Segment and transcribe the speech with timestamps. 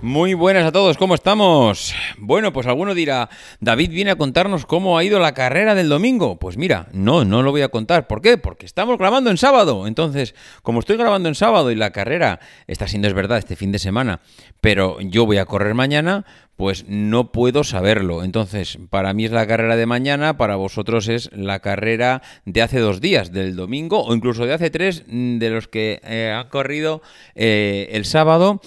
[0.00, 1.92] Muy buenas a todos, ¿cómo estamos?
[2.18, 3.28] Bueno, pues alguno dirá,
[3.58, 6.38] David viene a contarnos cómo ha ido la carrera del domingo.
[6.38, 8.06] Pues mira, no, no lo voy a contar.
[8.06, 8.38] ¿Por qué?
[8.38, 9.88] Porque estamos grabando en sábado.
[9.88, 12.38] Entonces, como estoy grabando en sábado y la carrera
[12.68, 14.20] está siendo es verdad este fin de semana,
[14.60, 18.22] pero yo voy a correr mañana, pues no puedo saberlo.
[18.22, 22.78] Entonces, para mí es la carrera de mañana, para vosotros es la carrera de hace
[22.78, 27.02] dos días, del domingo o incluso de hace tres, de los que eh, han corrido
[27.34, 28.60] eh, el sábado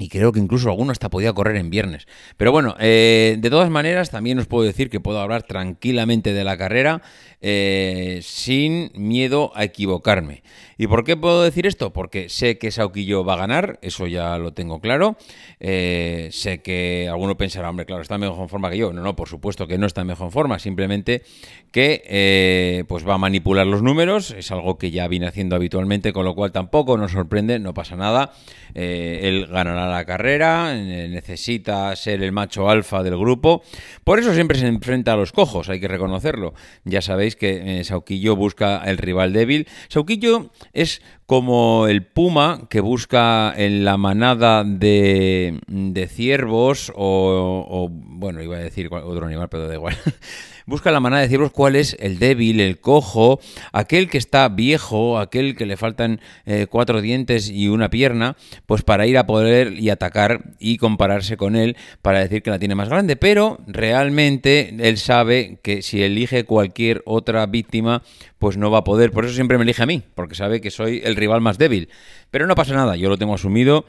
[0.00, 2.06] y creo que incluso alguno hasta podía correr en viernes.
[2.38, 6.42] Pero bueno, eh, de todas maneras, también os puedo decir que puedo hablar tranquilamente de
[6.42, 7.02] la carrera
[7.42, 10.42] eh, sin miedo a equivocarme.
[10.78, 11.92] ¿Y por qué puedo decir esto?
[11.92, 15.18] Porque sé que Sauquillo va a ganar, eso ya lo tengo claro.
[15.58, 18.94] Eh, sé que alguno pensará, hombre, claro, está en mejor forma que yo.
[18.94, 21.22] No, no, por supuesto que no está en mejor forma, simplemente
[21.70, 26.24] que pues va a manipular los números, es algo que ya viene haciendo habitualmente, con
[26.24, 28.32] lo cual tampoco nos sorprende, no pasa nada.
[28.74, 33.62] él ganará la carrera, eh, necesita ser el macho alfa del grupo.
[34.04, 36.54] Por eso siempre se enfrenta a los cojos, hay que reconocerlo.
[36.84, 39.68] Ya sabéis que eh, Sauquillo busca el rival débil.
[39.88, 47.88] Sauquillo es como el puma que busca en la manada de, de ciervos o, o,
[47.88, 49.96] bueno, iba a decir otro animal, pero da igual.
[50.66, 53.40] busca la manera de deciros cuál es el débil, el cojo,
[53.72, 58.36] aquel que está viejo, aquel que le faltan eh, cuatro dientes y una pierna,
[58.66, 62.58] pues para ir a poder y atacar y compararse con él para decir que la
[62.58, 63.16] tiene más grande.
[63.16, 68.02] Pero realmente él sabe que si elige cualquier otra víctima,
[68.40, 69.12] pues no va a poder.
[69.12, 71.90] Por eso siempre me elige a mí, porque sabe que soy el rival más débil.
[72.30, 73.84] Pero no pasa nada, yo lo tengo asumido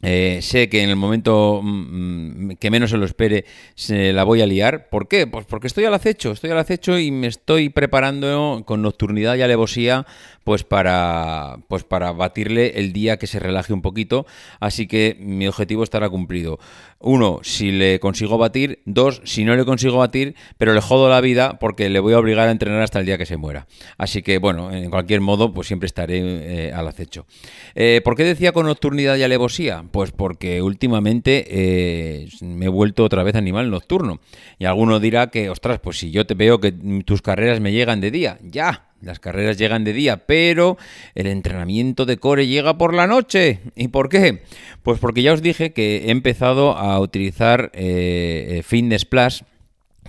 [0.00, 4.24] eh, sé que en el momento mm, mm, que menos se lo espere se la
[4.24, 4.88] voy a liar.
[4.90, 5.26] ¿Por qué?
[5.26, 9.42] Pues porque estoy al acecho, estoy al acecho y me estoy preparando con nocturnidad y
[9.42, 10.06] alevosía
[10.44, 14.24] pues para, pues para batirle el día que se relaje un poquito.
[14.60, 16.58] Así que mi objetivo estará cumplido.
[17.00, 18.80] Uno, si le consigo batir.
[18.84, 22.18] Dos, si no le consigo batir, pero le jodo la vida porque le voy a
[22.18, 23.66] obligar a entrenar hasta el día que se muera.
[23.98, 27.26] Así que, bueno, en cualquier modo, pues siempre estaré eh, al acecho.
[27.74, 29.84] Eh, ¿Por qué decía con nocturnidad y alevosía?
[29.90, 34.20] Pues porque últimamente eh, me he vuelto otra vez animal nocturno.
[34.58, 36.72] Y alguno dirá que, ostras, pues si yo te veo que
[37.04, 40.76] tus carreras me llegan de día, ya, las carreras llegan de día, pero
[41.14, 43.60] el entrenamiento de core llega por la noche.
[43.76, 44.42] ¿Y por qué?
[44.82, 49.44] Pues porque ya os dije que he empezado a utilizar eh, eh Fitness Plus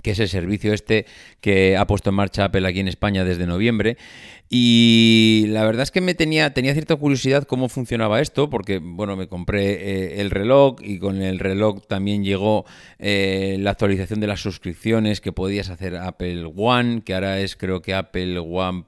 [0.02, 1.06] que es el servicio este
[1.40, 3.96] que ha puesto en marcha Apple aquí en España desde noviembre
[4.52, 9.14] y la verdad es que me tenía, tenía cierta curiosidad cómo funcionaba esto, porque bueno,
[9.14, 12.66] me compré eh, el reloj y con el reloj también llegó
[12.98, 17.80] eh, la actualización de las suscripciones que podías hacer Apple One, que ahora es creo
[17.80, 18.86] que Apple One,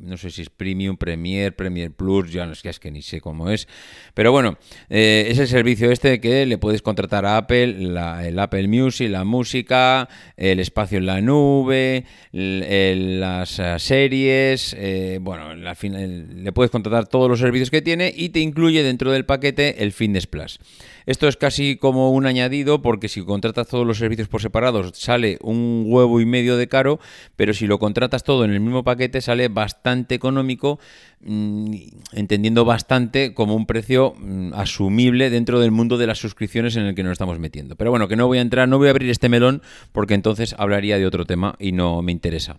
[0.00, 3.02] no sé si es Premium, Premier, Premier Plus, ya no es que, es que ni
[3.02, 3.68] sé cómo es.
[4.14, 4.56] Pero bueno,
[4.88, 9.24] eh, es el servicio este que le puedes contratar a Apple, el Apple Music, la
[9.24, 17.06] música, el espacio en la nube, las series eh, bueno, al final le puedes contratar
[17.06, 20.58] todos los servicios que tiene y te incluye dentro del paquete el Fitness Plus.
[21.06, 25.38] Esto es casi como un añadido porque si contratas todos los servicios por separados sale
[25.40, 26.98] un huevo y medio de caro,
[27.36, 30.80] pero si lo contratas todo en el mismo paquete sale bastante económico,
[31.26, 36.94] entendiendo bastante como un precio mm, asumible dentro del mundo de las suscripciones en el
[36.94, 37.76] que nos estamos metiendo.
[37.76, 40.54] Pero bueno, que no voy a entrar, no voy a abrir este melón porque entonces
[40.58, 42.58] hablaría de otro tema y no me interesa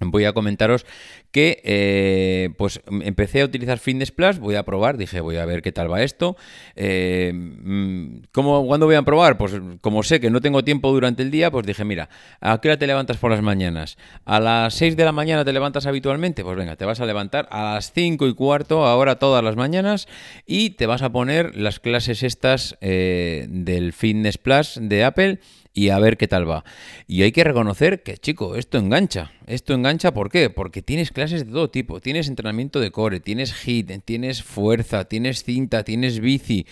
[0.00, 0.86] voy a comentaros
[1.30, 5.62] que eh, pues empecé a utilizar Fitness Plus, voy a probar, dije voy a ver
[5.62, 6.36] qué tal va esto.
[6.74, 9.36] Eh, mm, ¿cómo, ¿Cuándo voy a probar?
[9.36, 12.08] Pues como sé que no tengo tiempo durante el día, pues dije, mira,
[12.40, 13.98] ¿a qué hora te levantas por las mañanas?
[14.24, 16.42] ¿A las 6 de la mañana te levantas habitualmente?
[16.42, 20.08] Pues venga, te vas a levantar a las 5 y cuarto, ahora todas las mañanas,
[20.46, 25.40] y te vas a poner las clases estas eh, del Fitness Plus de Apple
[25.72, 26.64] y a ver qué tal va.
[27.06, 29.32] Y hay que reconocer que, chico, esto engancha.
[29.46, 30.50] Esto engancha, ¿por qué?
[30.50, 32.00] Porque tienes clases de todo tipo.
[32.00, 36.66] Tienes entrenamiento de core, tienes hit, tienes fuerza, tienes cinta, tienes bici,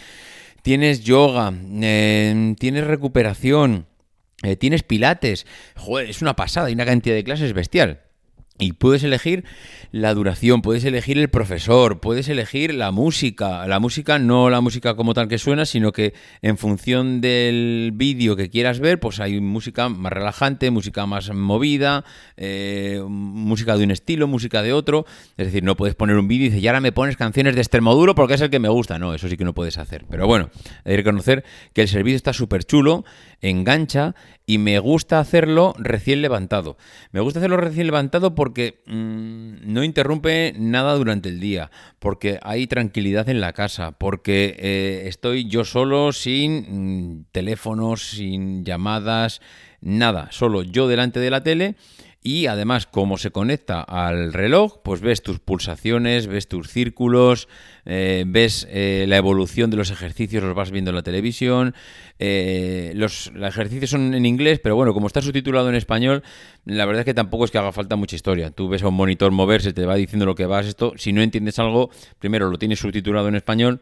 [0.62, 3.86] tienes yoga, eh, tienes recuperación,
[4.42, 5.46] eh, tienes pilates.
[5.76, 8.00] Joder, es una pasada, hay una cantidad de clases bestial.
[8.60, 9.44] Y puedes elegir
[9.93, 13.66] la duración, puedes elegir el profesor, puedes elegir la música.
[13.69, 16.12] La música, no la música como tal que suena, sino que
[16.43, 22.05] en función del vídeo que quieras ver, pues hay música más relajante, música más movida,
[22.37, 25.06] eh, música de un estilo, música de otro.
[25.37, 27.61] Es decir, no puedes poner un vídeo y decir, y ahora me pones canciones de
[27.61, 28.99] Extremoduro porque es el que me gusta.
[28.99, 30.04] No, eso sí que no puedes hacer.
[30.11, 30.50] Pero bueno,
[30.84, 33.04] hay que reconocer que el servicio está súper chulo,
[33.40, 34.14] engancha
[34.46, 36.76] y me gusta hacerlo recién levantado.
[37.12, 42.67] Me gusta hacerlo recién levantado porque mm, no interrumpe nada durante el día, porque hay
[42.67, 49.40] tranquilidad en la casa, porque eh, estoy yo solo sin mm, teléfonos, sin llamadas,
[49.81, 51.76] nada, solo yo delante de la tele
[52.22, 57.48] y además, como se conecta al reloj, pues ves tus pulsaciones, ves tus círculos,
[57.86, 61.74] eh, ves eh, la evolución de los ejercicios, los vas viendo en la televisión.
[62.18, 66.24] Eh, los, ejercicios son en inglés, pero bueno, como está subtitulado en español,
[66.64, 68.50] la verdad es que tampoco es que haga falta mucha historia.
[68.50, 70.94] Tú ves a un monitor moverse, te va diciendo lo que vas esto.
[70.96, 73.80] Si no entiendes algo, primero lo tienes subtitulado en español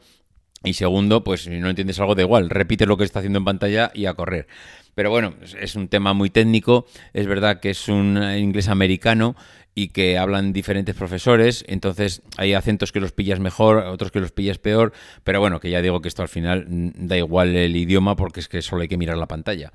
[0.67, 3.45] y segundo, pues si no entiendes algo, da igual, repite lo que está haciendo en
[3.45, 4.49] pantalla y a correr.
[4.95, 6.87] Pero bueno, es un tema muy técnico.
[7.13, 9.37] Es verdad que es un inglés americano
[9.77, 14.33] y que hablan diferentes profesores, entonces hay acentos que los pillas mejor, otros que los
[14.33, 17.77] pillas peor, pero bueno, que ya digo que esto al final mm, da igual el
[17.77, 19.73] idioma porque es que solo hay que mirar la pantalla.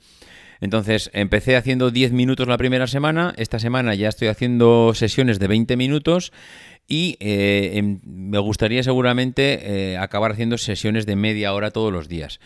[0.62, 5.48] Entonces, empecé haciendo 10 minutos la primera semana, esta semana ya estoy haciendo sesiones de
[5.48, 6.32] 20 minutos
[6.88, 12.08] y eh, em, me gustaría seguramente eh, acabar haciendo sesiones de media hora todos los
[12.08, 12.40] días.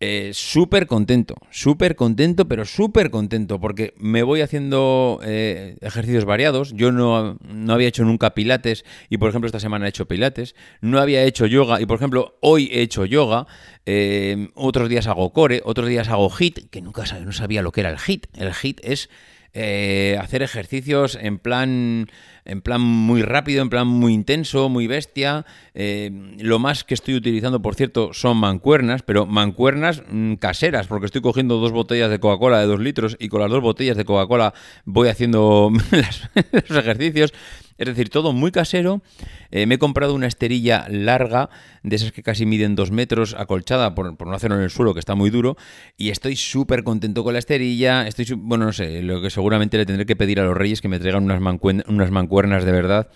[0.00, 6.72] Eh, súper contento, súper contento, pero súper contento, porque me voy haciendo eh, ejercicios variados.
[6.72, 10.54] Yo no, no, había hecho nunca pilates y, por ejemplo, esta semana he hecho pilates.
[10.80, 13.48] No había hecho yoga y, por ejemplo, hoy he hecho yoga.
[13.86, 17.80] Eh, otros días hago core, otros días hago hit, que nunca no sabía lo que
[17.80, 18.26] era el hit.
[18.36, 19.10] El hit es
[19.54, 22.06] hacer ejercicios en plan
[22.48, 25.44] en plan muy rápido, en plan muy intenso, muy bestia.
[25.74, 31.06] Eh, lo más que estoy utilizando, por cierto, son mancuernas, pero mancuernas mm, caseras, porque
[31.06, 34.06] estoy cogiendo dos botellas de Coca-Cola de dos litros y con las dos botellas de
[34.06, 34.54] Coca-Cola
[34.86, 35.70] voy haciendo
[36.52, 37.34] los ejercicios.
[37.78, 39.02] Es decir, todo muy casero.
[39.50, 41.48] Eh, me he comprado una esterilla larga,
[41.84, 45.00] de esas que casi miden dos metros, acolchada, por, no hacerlo en el suelo, que
[45.00, 45.56] está muy duro.
[45.96, 48.06] Y estoy súper contento con la esterilla.
[48.06, 50.88] Estoy, bueno, no sé, lo que seguramente le tendré que pedir a los reyes que
[50.88, 53.08] me traigan unas, mancuernas de verdad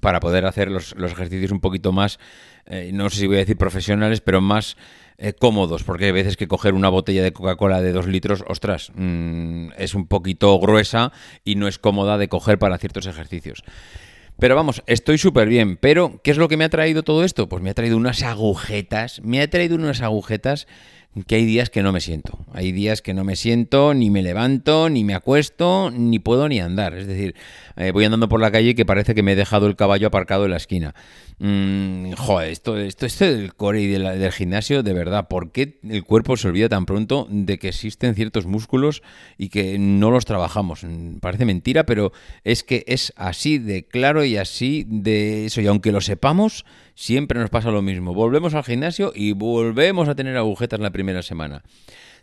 [0.00, 2.18] para poder hacer los, ejercicios un poquito más,
[2.66, 4.76] eh, no sé si voy a decir profesionales, pero más
[5.20, 8.90] eh, cómodos, porque hay veces que coger una botella de Coca-Cola de dos litros, ostras,
[8.94, 11.12] mm, es un poquito gruesa
[11.44, 13.62] y no es cómoda de coger para ciertos ejercicios.
[14.38, 15.76] Pero vamos, estoy súper bien.
[15.76, 17.50] Pero, ¿qué es lo que me ha traído todo esto?
[17.50, 19.20] Pues me ha traído unas agujetas.
[19.22, 20.66] Me ha traído unas agujetas
[21.26, 22.38] que hay días que no me siento.
[22.52, 26.60] Hay días que no me siento, ni me levanto, ni me acuesto, ni puedo ni
[26.60, 26.94] andar.
[26.94, 27.34] Es decir,
[27.76, 30.06] eh, voy andando por la calle y que parece que me he dejado el caballo
[30.06, 30.94] aparcado en la esquina.
[31.38, 36.04] Mm, joder, esto, esto, esto del core y del gimnasio, de verdad, ¿por qué el
[36.04, 39.02] cuerpo se olvida tan pronto de que existen ciertos músculos
[39.36, 40.84] y que no los trabajamos?
[40.84, 42.12] Mm, parece mentira, pero
[42.44, 45.60] es que es así de claro y así de eso.
[45.60, 46.64] Y aunque lo sepamos,
[47.00, 48.12] siempre nos pasa lo mismo.
[48.12, 51.62] Volvemos al gimnasio y volvemos a tener agujetas la primera semana.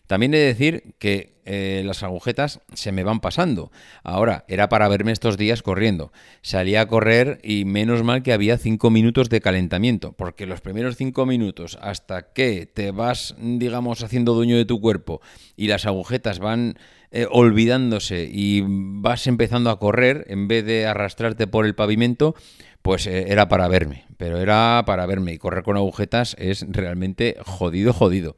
[0.06, 3.72] También he de decir que eh, las agujetas se me van pasando.
[4.04, 6.12] Ahora, era para verme estos días corriendo.
[6.42, 10.98] Salí a correr y menos mal que había cinco minutos de calentamiento, porque los primeros
[10.98, 15.22] cinco minutos hasta que te vas, digamos, haciendo dueño de tu cuerpo
[15.56, 16.78] y las agujetas van
[17.10, 22.36] eh, olvidándose y vas empezando a correr en vez de arrastrarte por el pavimento,
[22.82, 27.38] pues eh, era para verme, pero era para verme y correr con agujetas es realmente
[27.46, 28.36] jodido, jodido.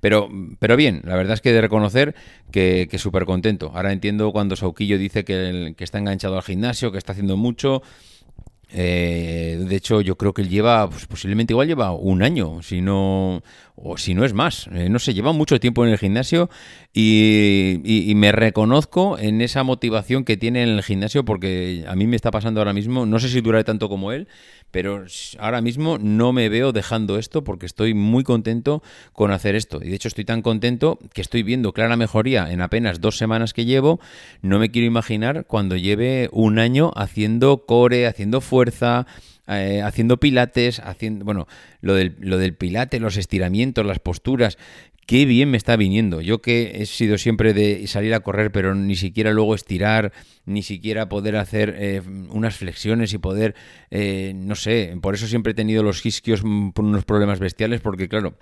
[0.00, 2.14] Pero, pero bien, la verdad es que de reconocer
[2.50, 3.72] que, que súper contento.
[3.74, 7.82] Ahora entiendo cuando Sauquillo dice que, que está enganchado al gimnasio, que está haciendo mucho.
[8.72, 12.80] Eh, de hecho, yo creo que él lleva, pues, posiblemente igual lleva un año, si
[12.80, 13.42] no,
[13.82, 14.68] o si no es más.
[14.72, 16.50] Eh, no sé, lleva mucho tiempo en el gimnasio
[16.92, 22.06] y, y, me reconozco en esa motivación que tiene en el gimnasio porque a mí
[22.06, 24.28] me está pasando ahora mismo, no sé si duraré tanto como él,
[24.70, 25.04] pero
[25.38, 29.80] ahora mismo no me veo dejando esto porque estoy muy contento con hacer esto.
[29.82, 33.52] Y de hecho estoy tan contento que estoy viendo clara mejoría en apenas dos semanas
[33.52, 34.00] que llevo.
[34.42, 38.59] No me quiero imaginar cuando lleve un año haciendo core, haciendo fuerza,
[39.48, 41.46] eh, haciendo pilates, haciendo, bueno,
[41.80, 44.58] lo del, lo del pilate, los estiramientos, las posturas,
[45.10, 46.20] qué bien me está viniendo.
[46.20, 50.12] Yo que he sido siempre de salir a correr, pero ni siquiera luego estirar,
[50.44, 52.00] ni siquiera poder hacer eh,
[52.30, 53.56] unas flexiones y poder,
[53.90, 58.08] eh, no sé, por eso siempre he tenido los isquios por unos problemas bestiales, porque
[58.08, 58.38] claro,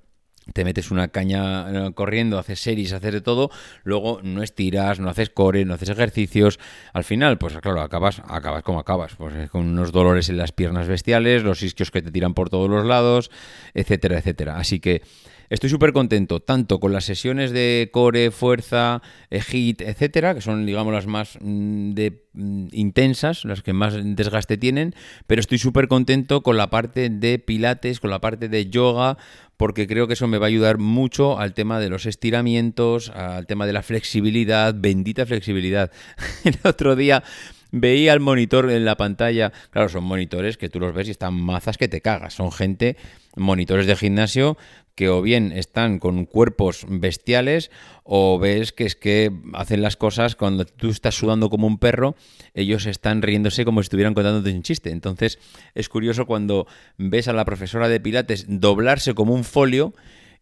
[0.53, 3.51] te metes una caña eh, corriendo, haces series, haces de todo,
[3.85, 6.59] luego no estiras, no haces core, no haces ejercicios.
[6.93, 10.89] Al final, pues claro, acabas, acabas como acabas, pues con unos dolores en las piernas
[10.89, 13.31] bestiales, los isquios que te tiran por todos los lados,
[13.75, 14.59] etcétera, etcétera.
[14.59, 15.03] Así que
[15.51, 19.01] Estoy súper contento, tanto con las sesiones de core, fuerza,
[19.31, 23.95] eh, hit, etcétera, que son, digamos, las más mm, de, mm, intensas, las que más
[23.97, 24.95] desgaste tienen,
[25.27, 29.17] pero estoy súper contento con la parte de pilates, con la parte de yoga,
[29.57, 33.47] porque creo que eso me va a ayudar mucho al tema de los estiramientos, al
[33.47, 35.91] tema de la flexibilidad, bendita flexibilidad.
[36.45, 37.25] El otro día
[37.71, 39.53] veía el monitor en la pantalla.
[39.71, 42.35] Claro, son monitores que tú los ves y están mazas que te cagas.
[42.35, 42.97] Son gente,
[43.37, 44.57] monitores de gimnasio
[44.99, 47.71] que o bien están con cuerpos bestiales
[48.03, 52.17] o ves que es que hacen las cosas cuando tú estás sudando como un perro,
[52.53, 54.91] ellos están riéndose como si estuvieran contándote un chiste.
[54.91, 55.39] Entonces
[55.77, 59.95] es curioso cuando ves a la profesora de Pilates doblarse como un folio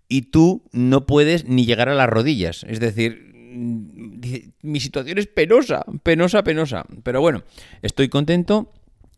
[0.08, 2.64] y tú no puedes ni llegar a las rodillas.
[2.66, 3.25] Es decir,
[3.56, 6.84] mi situación es penosa, penosa, penosa.
[7.02, 7.42] Pero bueno,
[7.82, 8.72] estoy contento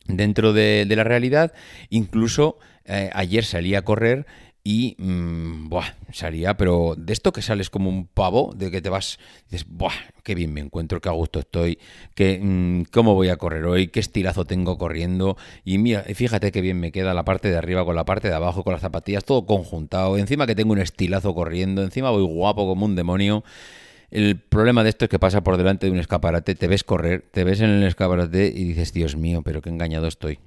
[0.07, 1.53] dentro de, la realidad.
[1.91, 4.27] Incluso eh, ayer salí a correr
[4.65, 8.91] y mmm, buah, salía, pero de esto que sales como un pavo, de que te
[8.91, 9.19] vas,
[9.49, 11.79] dices, buah, qué bien me encuentro, qué a gusto estoy,
[12.15, 16.61] que, mm, cómo voy a correr hoy, qué estilazo tengo corriendo, y mira, fíjate qué
[16.61, 19.25] bien me queda la parte de arriba con la parte de abajo, con las zapatillas,
[19.25, 23.45] todo conjuntado, encima que tengo un estilazo corriendo, encima voy guapo como un demonio.
[24.11, 27.25] El problema de esto es que pasa por delante de un escaparate, te ves correr,
[27.31, 30.39] te ves en el escaparate y dices, Dios mío, pero qué engañado estoy.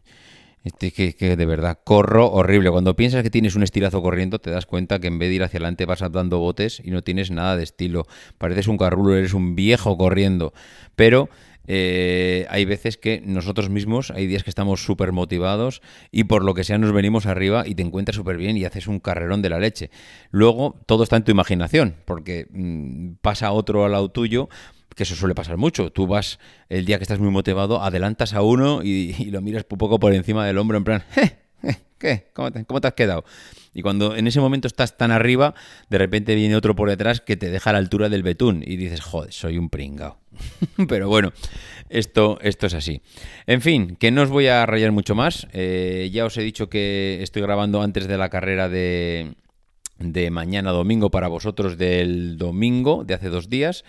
[0.63, 2.69] Este, que, que, de verdad, corro horrible.
[2.69, 5.43] Cuando piensas que tienes un estirazo corriendo, te das cuenta que en vez de ir
[5.43, 8.05] hacia adelante vas dando botes y no tienes nada de estilo.
[8.37, 10.53] Pareces un carrulo, eres un viejo corriendo.
[10.95, 11.29] Pero
[11.67, 16.53] eh, hay veces que nosotros mismos, hay días que estamos súper motivados y por lo
[16.53, 19.49] que sea nos venimos arriba y te encuentras súper bien y haces un carrerón de
[19.49, 19.89] la leche.
[20.31, 24.49] Luego todo está en tu imaginación, porque mm, pasa otro al lado tuyo
[24.95, 25.91] que eso suele pasar mucho.
[25.91, 26.39] Tú vas
[26.69, 30.13] el día que estás muy motivado, adelantas a uno y, lo miras un poco por
[30.13, 31.03] encima del hombro en plan,
[32.01, 32.25] ¿qué?
[32.33, 33.23] ¿Cómo te, ¿Cómo te, has quedado?
[33.73, 35.53] Y cuando en ese momento estás tan arriba,
[35.89, 38.75] de repente viene otro por detrás que te deja a la altura del betún y
[38.75, 40.17] dices, joder, soy un pringao.
[40.89, 41.31] Pero bueno,
[41.89, 43.01] esto, esto es así.
[43.47, 45.47] En fin, que no os voy a rayar mucho más.
[45.53, 49.35] Eh, ya os he dicho que estoy grabando antes de la carrera de
[50.31, 53.85] mañana domingo para vosotros del domingo, de hace dos días.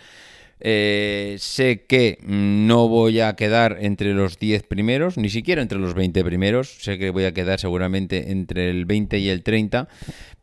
[0.64, 5.94] Eh, sé que no voy a quedar entre los 10 primeros, ni siquiera entre los
[5.94, 6.76] 20 primeros.
[6.80, 9.88] Sé que voy a quedar seguramente entre el 20 y el 30.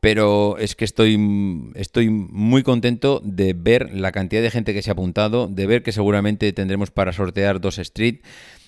[0.02, 1.18] Pero es que estoy,
[1.76, 5.84] estoy muy contento de ver la cantidad de gente que se ha apuntado, de ver
[5.84, 8.18] que seguramente tendremos para sortear dos Street,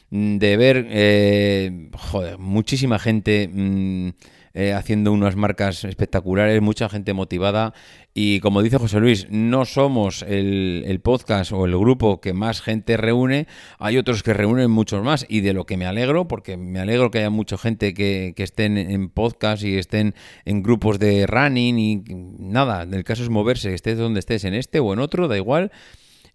[0.10, 1.90] de ver eh,
[2.38, 3.50] muchísima gente.
[3.52, 4.10] Mm,
[4.54, 7.74] eh, haciendo unas marcas espectaculares, mucha gente motivada.
[8.14, 12.98] Y como dice José Luis, no somos el, podcast o el grupo que más gente
[12.98, 13.48] reúne,
[13.80, 15.26] hay otros que reúnen muchos más.
[15.30, 18.44] Y de lo que me alegro, porque me alegro que haya mucha gente que, que
[18.44, 20.16] estén en podcast y estén
[20.46, 22.04] en grupos de running y
[22.40, 25.72] nada, el caso es moverse, estés donde estés, en este o en otro, da igual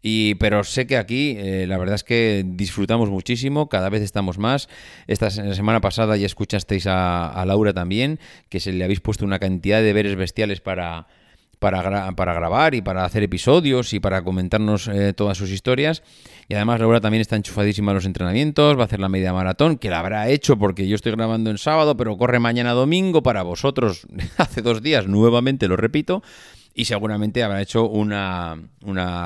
[0.03, 4.39] y, pero sé que aquí eh, la verdad es que disfrutamos muchísimo, cada vez estamos
[4.39, 4.69] más.
[5.07, 9.79] Esta semana pasada ya escuchasteis a, Laura también, que se le habéis puesto una cantidad
[9.79, 11.07] de deberes bestiales para,
[11.59, 16.03] para, para, grabar y para hacer episodios y para comentarnos eh, todas sus historias.
[16.49, 19.79] Y además Laura también está enchufadísima a los entrenamientos, va a hacer la media maratón,
[19.79, 23.43] que la habrá hecho porque yo estoy grabando en sábado, pero corre mañana domingo para
[23.43, 26.23] vosotros hace dos días, nuevamente lo repito
[26.77, 28.69] y seguramente habrá hecho una,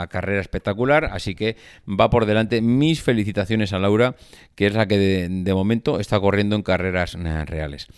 [0.08, 1.56] carrera espectacular, así que
[1.88, 4.14] va por delante mis felicitaciones a Laura,
[4.54, 7.88] que es la que de, momento está corriendo en carreras eh, reales.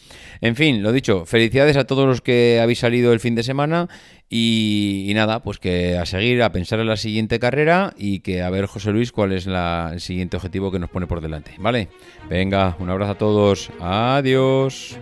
[0.41, 3.89] En fin, lo dicho, felicidades a todos los que habéis salido el fin de semana
[4.31, 8.49] y, nada, pues que a seguir, a pensar en la siguiente carrera y que a
[8.49, 11.89] ver José Luis cuál es el siguiente objetivo que nos pone por delante, ¿vale?
[12.31, 14.99] Venga, un abrazo a todos, adiós.